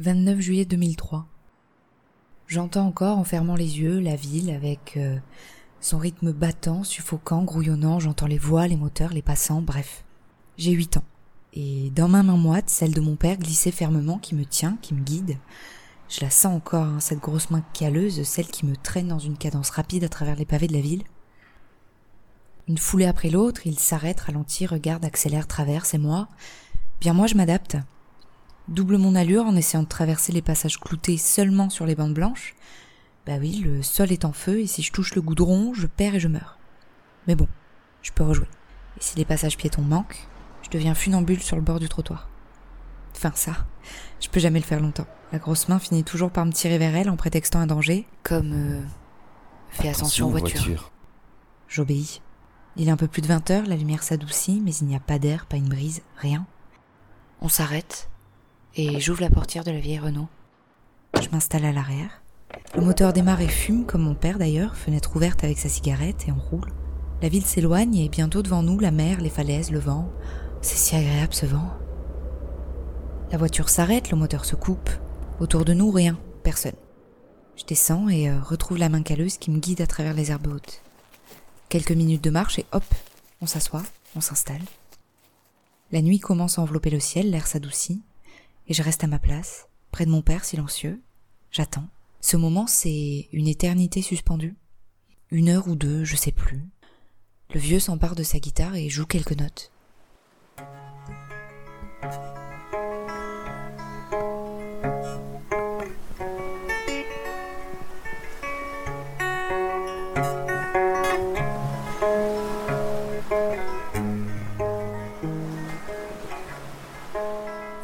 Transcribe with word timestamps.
29 0.00 0.40
juillet 0.40 0.64
2003. 0.64 1.26
J'entends 2.46 2.86
encore 2.86 3.18
en 3.18 3.24
fermant 3.24 3.54
les 3.54 3.80
yeux 3.80 4.00
la 4.00 4.16
ville 4.16 4.50
avec 4.50 4.94
euh, 4.96 5.18
son 5.82 5.98
rythme 5.98 6.32
battant, 6.32 6.84
suffocant, 6.84 7.42
grouillonnant, 7.42 8.00
j'entends 8.00 8.26
les 8.26 8.38
voix, 8.38 8.66
les 8.66 8.78
moteurs, 8.78 9.12
les 9.12 9.20
passants, 9.20 9.60
bref. 9.60 10.04
J'ai 10.56 10.70
huit 10.70 10.96
ans. 10.96 11.04
Et 11.52 11.90
dans 11.90 12.08
ma 12.08 12.22
main 12.22 12.38
moite, 12.38 12.70
celle 12.70 12.94
de 12.94 13.00
mon 13.02 13.14
père 13.14 13.36
glissée 13.36 13.72
fermement 13.72 14.16
qui 14.16 14.34
me 14.34 14.46
tient, 14.46 14.78
qui 14.80 14.94
me 14.94 15.02
guide. 15.02 15.36
Je 16.08 16.22
la 16.22 16.30
sens 16.30 16.56
encore, 16.56 16.86
hein, 16.86 17.00
cette 17.00 17.20
grosse 17.20 17.50
main 17.50 17.62
caleuse, 17.74 18.22
celle 18.22 18.46
qui 18.46 18.64
me 18.64 18.76
traîne 18.76 19.08
dans 19.08 19.18
une 19.18 19.36
cadence 19.36 19.68
rapide 19.68 20.04
à 20.04 20.08
travers 20.08 20.36
les 20.36 20.46
pavés 20.46 20.68
de 20.68 20.72
la 20.72 20.80
ville. 20.80 21.04
Une 22.68 22.78
foulée 22.78 23.04
après 23.04 23.28
l'autre, 23.28 23.66
il 23.66 23.78
s'arrête, 23.78 24.20
ralentit, 24.20 24.64
regarde, 24.64 25.04
accélère, 25.04 25.46
traverse, 25.46 25.92
et 25.92 25.98
moi, 25.98 26.28
bien 27.02 27.12
moi 27.12 27.26
je 27.26 27.34
m'adapte. 27.34 27.76
Double 28.70 28.98
mon 28.98 29.16
allure 29.16 29.46
en 29.46 29.56
essayant 29.56 29.82
de 29.82 29.88
traverser 29.88 30.30
les 30.30 30.42
passages 30.42 30.78
cloutés 30.78 31.16
seulement 31.16 31.70
sur 31.70 31.86
les 31.86 31.96
bandes 31.96 32.14
blanches. 32.14 32.54
Bah 33.26 33.34
oui, 33.40 33.60
le 33.64 33.82
sol 33.82 34.12
est 34.12 34.24
en 34.24 34.32
feu 34.32 34.60
et 34.60 34.66
si 34.68 34.82
je 34.82 34.92
touche 34.92 35.16
le 35.16 35.22
goudron, 35.22 35.74
je 35.74 35.88
perds 35.88 36.14
et 36.14 36.20
je 36.20 36.28
meurs. 36.28 36.56
Mais 37.26 37.34
bon, 37.34 37.48
je 38.02 38.12
peux 38.12 38.22
rejouer. 38.22 38.46
Et 38.96 39.02
si 39.02 39.16
les 39.16 39.24
passages 39.24 39.56
piétons 39.56 39.82
manquent, 39.82 40.28
je 40.62 40.70
deviens 40.70 40.94
funambule 40.94 41.42
sur 41.42 41.56
le 41.56 41.62
bord 41.62 41.80
du 41.80 41.88
trottoir. 41.88 42.28
Enfin 43.16 43.32
ça, 43.34 43.56
je 44.20 44.28
peux 44.28 44.38
jamais 44.38 44.60
le 44.60 44.64
faire 44.64 44.80
longtemps. 44.80 45.06
La 45.32 45.40
grosse 45.40 45.68
main 45.68 45.80
finit 45.80 46.04
toujours 46.04 46.30
par 46.30 46.46
me 46.46 46.52
tirer 46.52 46.78
vers 46.78 46.94
elle 46.94 47.10
en 47.10 47.16
prétextant 47.16 47.58
un 47.58 47.66
danger, 47.66 48.06
comme 48.22 48.52
euh, 48.52 48.82
fais 49.70 49.88
attention, 49.88 50.28
aux 50.28 50.30
voitures. 50.30 50.92
J'obéis. 51.66 52.22
Il 52.76 52.88
est 52.88 52.92
un 52.92 52.96
peu 52.96 53.08
plus 53.08 53.20
de 53.20 53.26
20 53.26 53.50
heures, 53.50 53.66
la 53.66 53.76
lumière 53.76 54.04
s'adoucit, 54.04 54.60
mais 54.64 54.74
il 54.76 54.86
n'y 54.86 54.94
a 54.94 55.00
pas 55.00 55.18
d'air, 55.18 55.46
pas 55.46 55.56
une 55.56 55.68
brise, 55.68 56.02
rien. 56.16 56.46
On 57.40 57.48
s'arrête, 57.48 58.08
et 58.76 59.00
j'ouvre 59.00 59.20
la 59.20 59.30
portière 59.30 59.64
de 59.64 59.70
la 59.70 59.80
vieille 59.80 59.98
Renault. 59.98 60.28
Je 61.20 61.28
m'installe 61.30 61.64
à 61.64 61.72
l'arrière. 61.72 62.22
Le 62.74 62.82
moteur 62.82 63.12
démarre 63.12 63.40
et 63.40 63.48
fume, 63.48 63.84
comme 63.84 64.02
mon 64.02 64.14
père 64.14 64.38
d'ailleurs, 64.38 64.76
fenêtre 64.76 65.14
ouverte 65.16 65.44
avec 65.44 65.58
sa 65.58 65.68
cigarette, 65.68 66.26
et 66.28 66.32
on 66.32 66.38
roule. 66.38 66.72
La 67.22 67.28
ville 67.28 67.44
s'éloigne 67.44 67.96
et 67.96 68.08
bientôt 68.08 68.42
devant 68.42 68.62
nous 68.62 68.78
la 68.78 68.90
mer, 68.90 69.20
les 69.20 69.28
falaises, 69.28 69.70
le 69.70 69.78
vent. 69.78 70.08
C'est 70.62 70.76
si 70.76 70.96
agréable 70.96 71.34
ce 71.34 71.46
vent. 71.46 71.70
La 73.30 73.38
voiture 73.38 73.68
s'arrête, 73.68 74.10
le 74.10 74.16
moteur 74.16 74.44
se 74.44 74.56
coupe. 74.56 74.90
Autour 75.40 75.64
de 75.64 75.74
nous, 75.74 75.90
rien, 75.90 76.18
personne. 76.42 76.74
Je 77.56 77.64
descends 77.64 78.08
et 78.08 78.30
euh, 78.30 78.40
retrouve 78.40 78.78
la 78.78 78.88
main 78.88 79.02
calleuse 79.02 79.36
qui 79.36 79.50
me 79.50 79.58
guide 79.58 79.80
à 79.80 79.86
travers 79.86 80.14
les 80.14 80.30
herbes 80.30 80.46
hautes. 80.46 80.82
Quelques 81.68 81.92
minutes 81.92 82.24
de 82.24 82.30
marche 82.30 82.58
et 82.58 82.66
hop, 82.72 82.84
on 83.40 83.46
s'assoit, 83.46 83.82
on 84.16 84.20
s'installe. 84.20 84.62
La 85.92 86.02
nuit 86.02 86.20
commence 86.20 86.58
à 86.58 86.62
envelopper 86.62 86.90
le 86.90 87.00
ciel, 87.00 87.30
l'air 87.30 87.46
s'adoucit 87.46 88.02
et 88.70 88.74
je 88.74 88.82
reste 88.84 89.02
à 89.02 89.08
ma 89.08 89.18
place, 89.18 89.66
près 89.90 90.06
de 90.06 90.10
mon 90.10 90.22
père 90.22 90.44
silencieux. 90.44 91.02
J'attends. 91.50 91.88
Ce 92.20 92.36
moment, 92.36 92.68
c'est 92.68 93.28
une 93.32 93.48
éternité 93.48 94.00
suspendue. 94.00 94.54
Une 95.32 95.48
heure 95.48 95.66
ou 95.66 95.74
deux, 95.74 96.04
je 96.04 96.14
sais 96.14 96.30
plus. 96.30 96.64
Le 97.52 97.58
vieux 97.58 97.80
s'empare 97.80 98.14
de 98.14 98.22
sa 98.22 98.38
guitare 98.38 98.76
et 98.76 98.88
joue 98.88 99.06
quelques 99.06 99.36
notes. 99.36 99.72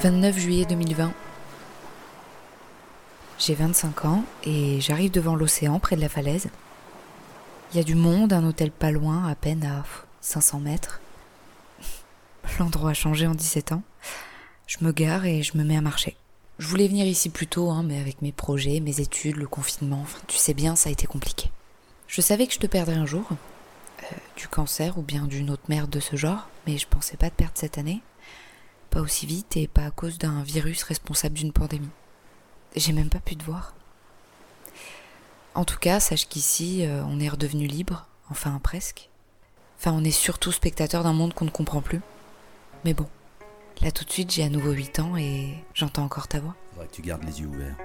29 0.01 0.39
juillet 0.39 0.67
2020. 0.67 1.11
J'ai 3.39 3.55
25 3.55 4.05
ans 4.05 4.25
et 4.45 4.79
j'arrive 4.81 5.11
devant 5.11 5.35
l'océan 5.35 5.79
près 5.79 5.97
de 5.97 6.03
la 6.03 6.11
falaise. 6.11 6.51
Il 7.73 7.79
y 7.79 7.81
a 7.81 7.83
du 7.83 7.95
monde, 7.95 8.35
un 8.35 8.45
hôtel 8.45 8.71
pas 8.71 8.91
loin, 8.91 9.27
à 9.27 9.35
peine 9.35 9.65
à 9.65 9.85
500 10.21 10.61
mètres. 10.61 11.01
L'endroit 12.59 12.91
a 12.91 12.95
changé 12.95 13.27
en 13.27 13.35
17 13.35 13.73
ans. 13.73 13.83
Je 14.67 14.77
me 14.83 14.93
gare 14.93 15.25
et 15.25 15.43
je 15.43 15.57
me 15.57 15.65
mets 15.65 15.79
à 15.79 15.81
marcher. 15.81 16.15
Je 16.59 16.69
voulais 16.69 16.89
venir 16.89 17.07
ici 17.07 17.31
plus 17.31 17.47
tôt, 17.47 17.71
hein, 17.71 17.83
mais 17.83 17.99
avec 17.99 18.21
mes 18.21 18.33
projets, 18.33 18.81
mes 18.81 19.01
études, 19.01 19.37
le 19.37 19.47
confinement, 19.47 20.05
tu 20.27 20.37
sais 20.37 20.55
bien, 20.55 20.77
ça 20.77 20.91
a 20.91 20.93
été 20.93 21.07
compliqué. 21.07 21.51
Je 22.07 22.21
savais 22.21 22.47
que 22.47 22.53
je 22.53 22.59
te 22.59 22.67
perdrais 22.67 22.97
un 22.97 23.07
jour, 23.07 23.27
euh, 24.03 24.17
du 24.37 24.47
cancer 24.47 24.99
ou 24.99 25.03
bien 25.03 25.27
d'une 25.27 25.51
autre 25.51 25.65
merde 25.69 25.91
de 25.91 26.01
ce 26.01 26.17
genre, 26.17 26.49
mais 26.67 26.77
je 26.77 26.87
pensais 26.87 27.17
pas 27.17 27.31
te 27.31 27.37
perdre 27.37 27.55
cette 27.57 27.79
année 27.79 28.03
aussi 29.01 29.27
vite 29.27 29.57
et 29.57 29.69
pas 29.69 29.87
à 29.87 29.91
cause 29.91 30.19
d'un 30.19 30.43
virus 30.43 30.83
responsable 30.83 31.35
d'une 31.35 31.53
pandémie. 31.53 31.89
J'ai 32.75 32.93
même 32.93 33.09
pas 33.09 33.21
pu 33.21 33.37
te 33.37 33.45
voir. 33.45 33.75
En 35.55 35.65
tout 35.65 35.79
cas, 35.79 36.01
sache 36.01 36.29
qu'ici, 36.29 36.85
euh, 36.85 37.03
on 37.07 37.19
est 37.19 37.29
redevenu 37.29 37.67
libre, 37.67 38.07
enfin 38.31 38.61
presque. 38.63 39.09
Enfin, 39.79 39.93
on 39.93 40.05
est 40.05 40.11
surtout 40.11 40.53
spectateur 40.53 41.03
d'un 41.03 41.13
monde 41.13 41.35
qu'on 41.35 41.47
ne 41.47 41.51
comprend 41.51 41.81
plus. 41.81 42.01
Mais 42.85 42.95
bon, 42.95 43.07
là 43.81 43.91
tout 43.91 44.05
de 44.05 44.11
suite, 44.11 44.31
j'ai 44.31 44.43
à 44.43 44.49
nouveau 44.49 44.73
8 44.73 45.01
ans 45.01 45.17
et 45.17 45.55
j'entends 45.75 46.05
encore 46.05 46.29
ta 46.29 46.41
voix. 46.41 46.55
Faudrait 46.73 46.89
que 46.89 46.95
tu 46.95 47.03
gardes 47.03 47.25
les 47.25 47.41
yeux 47.41 47.47
ouverts. 47.47 47.77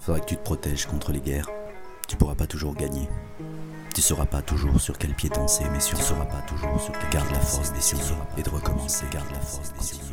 Faudrait 0.00 0.20
que 0.20 0.26
tu 0.26 0.36
te 0.36 0.42
protèges 0.42 0.86
contre 0.86 1.12
les 1.12 1.20
guerres. 1.20 1.48
Tu 2.06 2.16
pourras 2.16 2.34
pas 2.34 2.46
toujours 2.46 2.74
gagner. 2.74 3.08
Tu 3.94 4.02
sauras 4.02 4.26
pas 4.26 4.42
toujours 4.42 4.80
sur 4.80 4.96
quel 4.96 5.14
pied 5.14 5.28
danser, 5.28 5.64
mais 5.72 5.78
tu 5.78 5.96
sauras 5.96 6.24
pas 6.26 6.42
toujours 6.42 6.80
sur 6.80 6.92
quel 6.92 7.10
garde 7.10 7.30
la 7.32 7.40
force 7.40 7.72
des 7.72 7.80
signes 7.80 7.98
et 8.36 8.42
de 8.42 8.50
recommencer, 8.50 9.04
garde 9.10 9.30
la 9.32 9.40
force 9.40 9.72
des 9.72 9.84
signes. 9.84 10.07